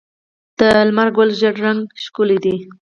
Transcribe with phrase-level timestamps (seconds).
[0.57, 2.55] د لمر ګل ژیړ رنګ ښکلی دی.